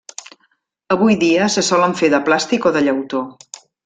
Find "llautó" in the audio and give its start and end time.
2.87-3.23